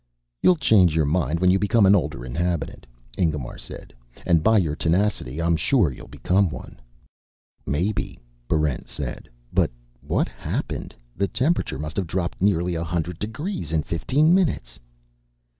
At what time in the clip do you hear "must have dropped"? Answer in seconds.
11.77-12.41